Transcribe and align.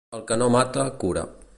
El 0.19 0.23
que 0.31 0.37
no 0.43 0.47
mata, 0.55 0.87
cura. 1.05 1.27